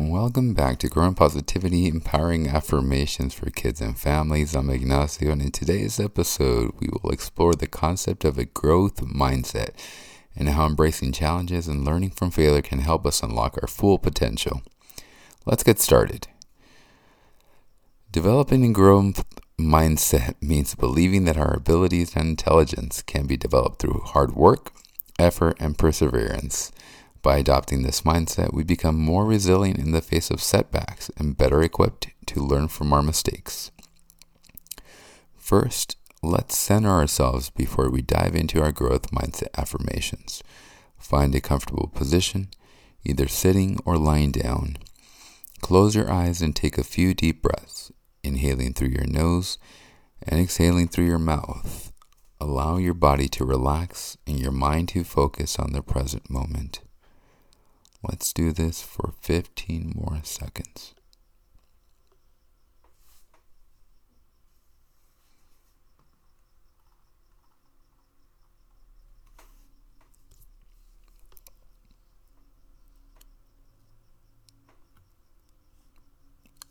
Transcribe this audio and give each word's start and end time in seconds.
Welcome 0.00 0.54
back 0.54 0.78
to 0.78 0.88
Growing 0.88 1.14
Positivity 1.14 1.88
Empowering 1.88 2.46
Affirmations 2.46 3.34
for 3.34 3.50
Kids 3.50 3.80
and 3.80 3.98
Families. 3.98 4.54
I'm 4.54 4.70
Ignacio, 4.70 5.32
and 5.32 5.42
in 5.42 5.50
today's 5.50 5.98
episode, 5.98 6.72
we 6.78 6.86
will 6.86 7.10
explore 7.10 7.56
the 7.56 7.66
concept 7.66 8.24
of 8.24 8.38
a 8.38 8.44
growth 8.44 9.02
mindset 9.04 9.70
and 10.36 10.48
how 10.50 10.66
embracing 10.66 11.10
challenges 11.10 11.66
and 11.66 11.84
learning 11.84 12.10
from 12.10 12.30
failure 12.30 12.62
can 12.62 12.78
help 12.78 13.04
us 13.04 13.24
unlock 13.24 13.58
our 13.60 13.66
full 13.66 13.98
potential. 13.98 14.62
Let's 15.44 15.64
get 15.64 15.80
started. 15.80 16.28
Developing 18.12 18.64
a 18.64 18.72
growth 18.72 19.24
mindset 19.58 20.40
means 20.40 20.76
believing 20.76 21.24
that 21.24 21.36
our 21.36 21.54
abilities 21.54 22.14
and 22.14 22.28
intelligence 22.28 23.02
can 23.02 23.26
be 23.26 23.36
developed 23.36 23.82
through 23.82 24.02
hard 24.06 24.36
work, 24.36 24.72
effort, 25.18 25.56
and 25.58 25.76
perseverance. 25.76 26.70
By 27.28 27.36
adopting 27.36 27.82
this 27.82 28.00
mindset, 28.00 28.54
we 28.54 28.64
become 28.64 28.98
more 28.98 29.26
resilient 29.26 29.78
in 29.78 29.90
the 29.90 30.00
face 30.00 30.30
of 30.30 30.42
setbacks 30.42 31.10
and 31.18 31.36
better 31.36 31.62
equipped 31.62 32.08
to 32.24 32.40
learn 32.40 32.68
from 32.68 32.90
our 32.90 33.02
mistakes. 33.02 33.70
First, 35.36 35.98
let's 36.22 36.56
center 36.56 36.88
ourselves 36.88 37.50
before 37.50 37.90
we 37.90 38.00
dive 38.00 38.34
into 38.34 38.62
our 38.62 38.72
growth 38.72 39.10
mindset 39.10 39.48
affirmations. 39.58 40.42
Find 40.96 41.34
a 41.34 41.42
comfortable 41.42 41.88
position, 41.94 42.48
either 43.04 43.28
sitting 43.28 43.78
or 43.84 43.98
lying 43.98 44.32
down. 44.32 44.78
Close 45.60 45.94
your 45.94 46.10
eyes 46.10 46.40
and 46.40 46.56
take 46.56 46.78
a 46.78 46.82
few 46.82 47.12
deep 47.12 47.42
breaths, 47.42 47.92
inhaling 48.24 48.72
through 48.72 48.88
your 48.88 49.06
nose 49.06 49.58
and 50.22 50.40
exhaling 50.40 50.88
through 50.88 51.04
your 51.04 51.18
mouth. 51.18 51.92
Allow 52.40 52.78
your 52.78 52.94
body 52.94 53.28
to 53.28 53.44
relax 53.44 54.16
and 54.26 54.40
your 54.40 54.50
mind 54.50 54.88
to 54.88 55.04
focus 55.04 55.58
on 55.58 55.74
the 55.74 55.82
present 55.82 56.30
moment. 56.30 56.80
Let's 58.02 58.32
do 58.32 58.52
this 58.52 58.80
for 58.80 59.14
15 59.20 59.92
more 59.96 60.20
seconds. 60.22 60.94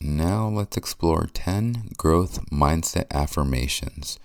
Now 0.00 0.48
let's 0.48 0.76
explore 0.76 1.28
10 1.32 1.90
growth 1.96 2.44
mindset 2.50 3.06
affirmations. 3.12 4.18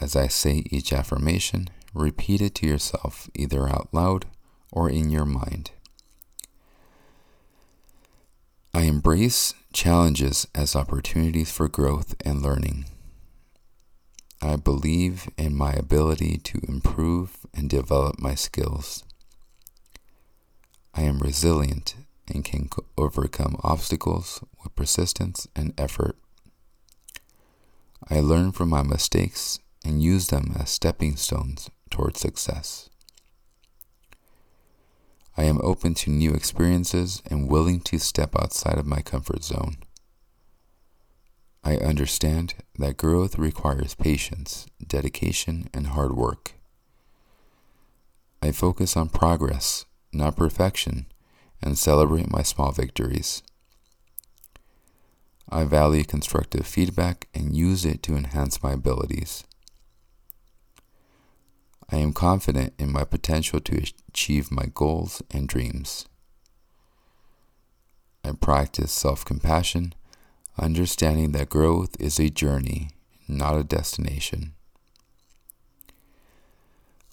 As 0.00 0.14
I 0.14 0.26
say 0.26 0.64
each 0.70 0.92
affirmation, 0.92 1.68
repeat 1.94 2.42
it 2.42 2.54
to 2.56 2.66
yourself 2.66 3.30
either 3.34 3.66
out 3.66 3.88
loud 3.92 4.26
or 4.70 4.90
in 4.90 5.10
your 5.10 5.24
mind. 5.24 5.70
I 8.78 8.82
embrace 8.82 9.54
challenges 9.72 10.46
as 10.54 10.76
opportunities 10.76 11.50
for 11.50 11.68
growth 11.68 12.14
and 12.24 12.40
learning. 12.40 12.84
I 14.40 14.54
believe 14.54 15.28
in 15.36 15.56
my 15.56 15.72
ability 15.72 16.38
to 16.44 16.60
improve 16.68 17.38
and 17.52 17.68
develop 17.68 18.20
my 18.20 18.36
skills. 18.36 19.02
I 20.94 21.02
am 21.02 21.18
resilient 21.18 21.96
and 22.32 22.44
can 22.44 22.70
overcome 22.96 23.56
obstacles 23.64 24.44
with 24.62 24.76
persistence 24.76 25.48
and 25.56 25.74
effort. 25.76 26.16
I 28.08 28.20
learn 28.20 28.52
from 28.52 28.68
my 28.68 28.84
mistakes 28.84 29.58
and 29.84 30.04
use 30.04 30.28
them 30.28 30.54
as 30.56 30.70
stepping 30.70 31.16
stones 31.16 31.68
towards 31.90 32.20
success. 32.20 32.87
I 35.38 35.44
am 35.44 35.60
open 35.62 35.94
to 35.94 36.10
new 36.10 36.34
experiences 36.34 37.22
and 37.30 37.48
willing 37.48 37.78
to 37.82 38.00
step 38.00 38.34
outside 38.34 38.76
of 38.76 38.86
my 38.86 39.02
comfort 39.02 39.44
zone. 39.44 39.76
I 41.62 41.76
understand 41.76 42.54
that 42.76 42.96
growth 42.96 43.38
requires 43.38 43.94
patience, 43.94 44.66
dedication, 44.84 45.70
and 45.72 45.86
hard 45.86 46.16
work. 46.16 46.54
I 48.42 48.50
focus 48.50 48.96
on 48.96 49.10
progress, 49.10 49.84
not 50.12 50.34
perfection, 50.34 51.06
and 51.62 51.78
celebrate 51.78 52.32
my 52.32 52.42
small 52.42 52.72
victories. 52.72 53.44
I 55.48 55.62
value 55.62 56.02
constructive 56.02 56.66
feedback 56.66 57.28
and 57.32 57.56
use 57.56 57.84
it 57.84 58.02
to 58.02 58.16
enhance 58.16 58.60
my 58.60 58.72
abilities. 58.72 59.44
I 61.90 61.96
am 61.96 62.12
confident 62.12 62.74
in 62.78 62.92
my 62.92 63.04
potential 63.04 63.60
to 63.60 63.82
achieve 64.10 64.50
my 64.50 64.66
goals 64.74 65.22
and 65.30 65.48
dreams. 65.48 66.06
I 68.22 68.32
practice 68.32 68.92
self 68.92 69.24
compassion, 69.24 69.94
understanding 70.58 71.32
that 71.32 71.48
growth 71.48 71.96
is 71.98 72.20
a 72.20 72.28
journey, 72.28 72.90
not 73.26 73.56
a 73.56 73.64
destination. 73.64 74.54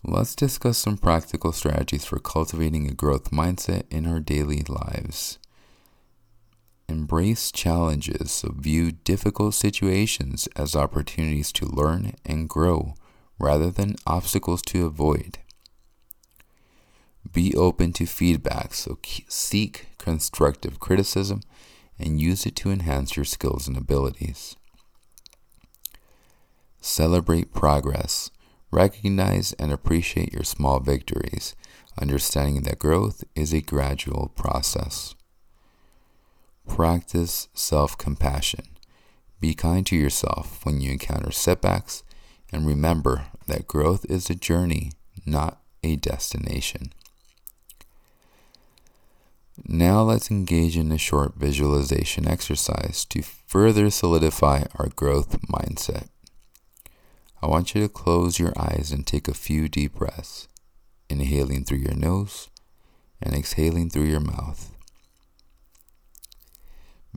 Let's 0.04 0.36
discuss 0.36 0.78
some 0.78 0.98
practical 0.98 1.52
strategies 1.52 2.06
for 2.06 2.20
cultivating 2.20 2.88
a 2.88 2.94
growth 2.94 3.32
mindset 3.32 3.84
in 3.90 4.06
our 4.06 4.20
daily 4.20 4.64
lives. 4.68 5.40
Embrace 6.88 7.52
challenges, 7.52 8.32
so 8.32 8.52
view 8.52 8.92
difficult 8.92 9.56
situations 9.56 10.48
as 10.56 10.76
opportunities 10.76 11.52
to 11.54 11.66
learn 11.66 12.14
and 12.26 12.50
grow 12.50 12.94
rather 13.40 13.70
than 13.70 13.96
obstacles 14.08 14.62
to 14.64 14.86
avoid. 14.86 15.40
Be 17.32 17.56
open 17.56 17.92
to 17.94 18.06
feedback, 18.06 18.74
so 18.74 18.98
seek 19.28 19.88
constructive 19.98 20.80
criticism 20.80 21.42
and 21.98 22.22
use 22.22 22.46
it 22.46 22.56
to 22.58 22.72
enhance 22.72 23.16
your 23.16 23.26
skills 23.26 23.68
and 23.68 23.76
abilities. 23.76 24.56
Celebrate 26.80 27.54
progress. 27.54 28.30
Recognize 28.72 29.54
and 29.54 29.72
appreciate 29.72 30.34
your 30.34 30.44
small 30.44 30.80
victories, 30.80 31.56
understanding 32.00 32.64
that 32.64 32.80
growth 32.80 33.24
is 33.34 33.54
a 33.54 33.62
gradual 33.62 34.32
process. 34.36 35.16
Practice 36.68 37.48
self 37.54 37.98
compassion. 37.98 38.66
Be 39.40 39.54
kind 39.54 39.86
to 39.88 39.96
yourself 39.96 40.66
when 40.66 40.82
you 40.82 40.92
encounter 40.92 41.32
setbacks 41.32 42.04
and 42.52 42.66
remember 42.66 43.26
that 43.48 43.68
growth 43.68 44.06
is 44.10 44.30
a 44.30 44.36
journey, 44.36 44.92
not 45.26 45.62
a 45.84 45.96
destination. 45.96 46.92
Now 49.68 50.02
let's 50.02 50.30
engage 50.30 50.76
in 50.76 50.92
a 50.92 50.98
short 50.98 51.36
visualization 51.36 52.28
exercise 52.28 53.06
to 53.06 53.22
further 53.22 53.90
solidify 53.90 54.64
our 54.76 54.90
growth 54.90 55.42
mindset. 55.44 56.10
I 57.42 57.48
want 57.48 57.74
you 57.74 57.82
to 57.82 57.90
close 57.90 58.40
your 58.40 58.54
eyes 58.58 58.92
and 58.92 59.06
take 59.06 59.28
a 59.28 59.34
few 59.34 59.70
deep 59.70 59.96
breaths, 59.96 60.48
inhaling 61.10 61.64
through 61.64 61.80
your 61.80 61.96
nose 61.96 62.50
and 63.22 63.34
exhaling 63.34 63.90
through 63.90 64.06
your 64.06 64.20
mouth. 64.20 64.72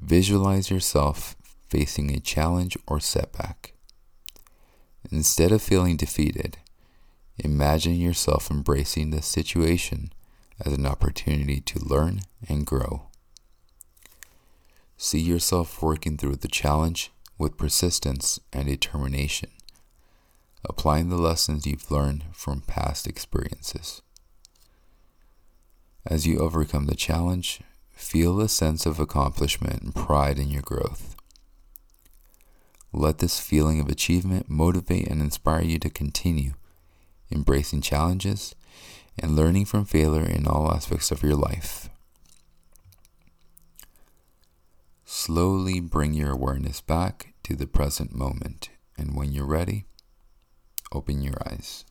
Visualize 0.01 0.71
yourself 0.71 1.35
facing 1.69 2.11
a 2.11 2.21
challenge 2.21 2.77
or 2.87 3.01
setback. 3.01 3.73
Instead 5.11 5.53
of 5.53 5.63
feeling 5.63 5.97
defeated, 5.97 6.59
imagine 7.39 7.95
yourself 7.95 8.51
embracing 8.51 9.11
the 9.11 9.23
situation 9.23 10.13
as 10.65 10.73
an 10.73 10.87
opportunity 10.87 11.61
to 11.61 11.85
learn 11.85 12.21
and 12.49 12.67
grow. 12.67 13.07
See 14.97 15.21
yourself 15.21 15.81
working 15.83 16.17
through 16.17 16.37
the 16.37 16.49
challenge 16.49 17.11
with 17.39 17.57
persistence 17.57 18.41
and 18.53 18.67
determination, 18.67 19.51
applying 20.65 21.09
the 21.09 21.17
lessons 21.17 21.67
you've 21.67 21.91
learned 21.91 22.25
from 22.33 22.63
past 22.63 23.07
experiences. 23.07 24.03
As 26.05 26.27
you 26.27 26.39
overcome 26.39 26.87
the 26.87 26.97
challenge, 26.97 27.61
feel 27.93 28.41
a 28.41 28.49
sense 28.49 28.87
of 28.87 28.99
accomplishment 28.99 29.83
and 29.83 29.95
pride 29.95 30.39
in 30.39 30.51
your 30.51 30.63
growth. 30.63 31.15
Let 32.93 33.19
this 33.19 33.41
feeling 33.41 33.81
of 33.81 33.89
achievement 33.89 34.49
motivate 34.49 35.09
and 35.09 35.21
inspire 35.21 35.63
you 35.63 35.79
to 35.81 35.91
continue 35.91 36.55
embracing 37.31 37.83
challenges 37.83 38.55
and 39.19 39.37
learning 39.37 39.67
from 39.67 39.85
failure 39.85 40.25
in 40.25 40.47
all 40.47 40.73
aspects 40.73 41.11
of 41.11 41.23
your 41.23 41.35
life. 41.35 41.91
Slowly 45.05 45.81
bring 45.81 46.15
your 46.15 46.31
awareness 46.31 46.81
back 46.81 47.35
to 47.45 47.57
the 47.57 47.67
present 47.67 48.15
moment, 48.15 48.71
and 48.97 49.17
when 49.17 49.33
you're 49.33 49.47
ready, 49.47 49.87
open 50.93 51.23
your 51.23 51.37
eyes. 51.47 51.85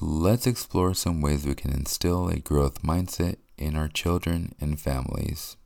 Let's 0.00 0.46
explore 0.46 0.94
some 0.94 1.20
ways 1.20 1.46
we 1.46 1.54
can 1.54 1.72
instill 1.72 2.28
a 2.28 2.38
growth 2.38 2.82
mindset 2.82 3.36
in 3.56 3.76
our 3.76 3.88
children 3.88 4.54
and 4.60 4.78
families. 4.78 5.56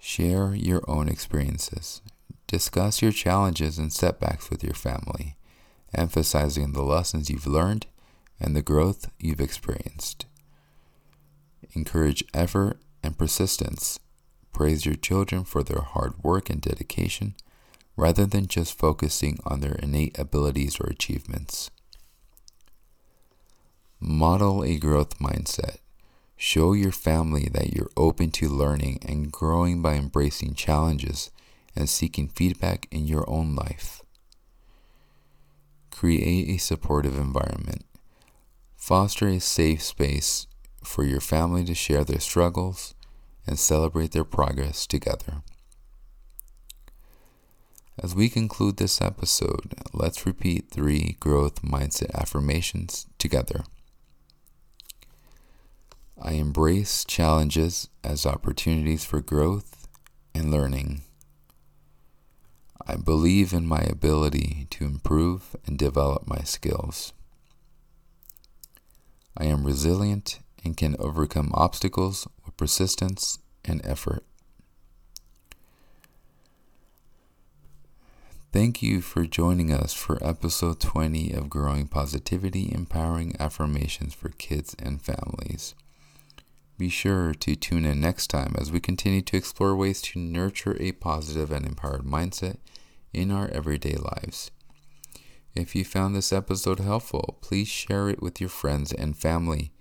Share 0.00 0.54
your 0.54 0.82
own 0.88 1.08
experiences. 1.08 2.00
Discuss 2.46 3.02
your 3.02 3.12
challenges 3.12 3.78
and 3.78 3.92
setbacks 3.92 4.48
with 4.48 4.64
your 4.64 4.74
family, 4.74 5.36
emphasizing 5.94 6.72
the 6.72 6.82
lessons 6.82 7.28
you've 7.28 7.46
learned 7.46 7.86
and 8.40 8.56
the 8.56 8.62
growth 8.62 9.10
you've 9.20 9.40
experienced. 9.40 10.24
Encourage 11.74 12.24
effort 12.32 12.78
and 13.02 13.18
persistence. 13.18 14.00
Praise 14.52 14.86
your 14.86 14.96
children 14.96 15.44
for 15.44 15.62
their 15.62 15.82
hard 15.82 16.24
work 16.24 16.48
and 16.48 16.62
dedication 16.62 17.34
rather 17.94 18.24
than 18.24 18.46
just 18.46 18.78
focusing 18.78 19.38
on 19.44 19.60
their 19.60 19.74
innate 19.74 20.18
abilities 20.18 20.80
or 20.80 20.86
achievements. 20.86 21.70
Model 24.00 24.64
a 24.64 24.78
growth 24.78 25.18
mindset. 25.18 25.76
Show 26.42 26.72
your 26.72 26.90
family 26.90 27.50
that 27.52 27.74
you're 27.74 27.90
open 27.98 28.30
to 28.30 28.48
learning 28.48 29.00
and 29.06 29.30
growing 29.30 29.82
by 29.82 29.96
embracing 29.96 30.54
challenges 30.54 31.30
and 31.76 31.86
seeking 31.86 32.28
feedback 32.28 32.88
in 32.90 33.06
your 33.06 33.28
own 33.28 33.54
life. 33.54 34.00
Create 35.90 36.48
a 36.48 36.56
supportive 36.56 37.18
environment. 37.18 37.84
Foster 38.74 39.28
a 39.28 39.38
safe 39.38 39.82
space 39.82 40.46
for 40.82 41.04
your 41.04 41.20
family 41.20 41.62
to 41.66 41.74
share 41.74 42.04
their 42.04 42.20
struggles 42.20 42.94
and 43.46 43.58
celebrate 43.58 44.12
their 44.12 44.24
progress 44.24 44.86
together. 44.86 45.42
As 48.02 48.14
we 48.14 48.30
conclude 48.30 48.78
this 48.78 49.02
episode, 49.02 49.74
let's 49.92 50.24
repeat 50.24 50.70
three 50.70 51.18
growth 51.20 51.60
mindset 51.60 52.14
affirmations 52.14 53.06
together. 53.18 53.64
I 56.22 56.32
embrace 56.32 57.04
challenges 57.04 57.88
as 58.04 58.26
opportunities 58.26 59.06
for 59.06 59.22
growth 59.22 59.88
and 60.34 60.50
learning. 60.50 61.00
I 62.86 62.96
believe 62.96 63.54
in 63.54 63.66
my 63.66 63.80
ability 63.80 64.66
to 64.70 64.84
improve 64.84 65.56
and 65.66 65.78
develop 65.78 66.28
my 66.28 66.40
skills. 66.40 67.14
I 69.34 69.44
am 69.44 69.64
resilient 69.64 70.40
and 70.62 70.76
can 70.76 70.94
overcome 70.98 71.52
obstacles 71.54 72.28
with 72.44 72.56
persistence 72.56 73.38
and 73.64 73.80
effort. 73.86 74.24
Thank 78.52 78.82
you 78.82 79.00
for 79.00 79.24
joining 79.24 79.72
us 79.72 79.94
for 79.94 80.22
episode 80.22 80.80
20 80.80 81.32
of 81.32 81.48
Growing 81.48 81.86
Positivity 81.86 82.70
Empowering 82.74 83.36
Affirmations 83.38 84.12
for 84.12 84.30
Kids 84.30 84.76
and 84.78 85.00
Families. 85.00 85.74
Be 86.80 86.88
sure 86.88 87.34
to 87.34 87.56
tune 87.56 87.84
in 87.84 88.00
next 88.00 88.28
time 88.28 88.54
as 88.56 88.72
we 88.72 88.80
continue 88.80 89.20
to 89.20 89.36
explore 89.36 89.76
ways 89.76 90.00
to 90.00 90.18
nurture 90.18 90.78
a 90.80 90.92
positive 90.92 91.50
and 91.50 91.66
empowered 91.66 92.04
mindset 92.06 92.56
in 93.12 93.30
our 93.30 93.48
everyday 93.48 93.96
lives. 93.96 94.50
If 95.54 95.76
you 95.76 95.84
found 95.84 96.16
this 96.16 96.32
episode 96.32 96.80
helpful, 96.80 97.36
please 97.42 97.68
share 97.68 98.08
it 98.08 98.22
with 98.22 98.40
your 98.40 98.48
friends 98.48 98.94
and 98.94 99.14
family. 99.14 99.72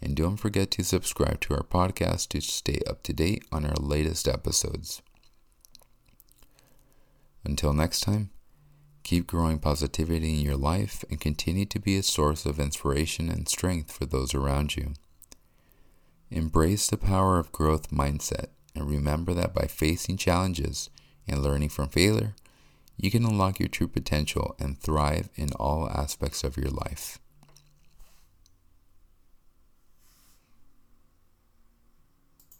And 0.00 0.16
don't 0.16 0.36
forget 0.36 0.72
to 0.72 0.82
subscribe 0.82 1.40
to 1.42 1.54
our 1.54 1.62
podcast 1.62 2.30
to 2.30 2.40
stay 2.40 2.80
up 2.88 3.04
to 3.04 3.12
date 3.12 3.44
on 3.52 3.64
our 3.64 3.76
latest 3.76 4.26
episodes. 4.26 5.00
Until 7.44 7.72
next 7.72 8.00
time, 8.00 8.30
keep 9.04 9.28
growing 9.28 9.60
positivity 9.60 10.40
in 10.40 10.44
your 10.44 10.56
life 10.56 11.04
and 11.08 11.20
continue 11.20 11.66
to 11.66 11.78
be 11.78 11.96
a 11.96 12.02
source 12.02 12.44
of 12.44 12.58
inspiration 12.58 13.28
and 13.28 13.48
strength 13.48 13.92
for 13.92 14.06
those 14.06 14.34
around 14.34 14.74
you. 14.74 14.94
Embrace 16.32 16.88
the 16.88 16.96
power 16.96 17.38
of 17.38 17.52
growth 17.52 17.90
mindset 17.90 18.46
and 18.74 18.88
remember 18.88 19.34
that 19.34 19.52
by 19.52 19.66
facing 19.66 20.16
challenges 20.16 20.88
and 21.28 21.42
learning 21.42 21.68
from 21.68 21.90
failure, 21.90 22.34
you 22.96 23.10
can 23.10 23.26
unlock 23.26 23.60
your 23.60 23.68
true 23.68 23.86
potential 23.86 24.56
and 24.58 24.80
thrive 24.80 25.28
in 25.34 25.52
all 25.52 25.90
aspects 25.90 26.42
of 26.42 26.56
your 26.56 26.70
life. 26.70 27.18